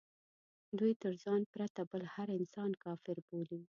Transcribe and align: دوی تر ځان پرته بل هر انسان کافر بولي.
دوی 0.79 0.93
تر 1.01 1.13
ځان 1.23 1.41
پرته 1.53 1.81
بل 1.91 2.03
هر 2.13 2.27
انسان 2.37 2.71
کافر 2.83 3.17
بولي. 3.27 3.61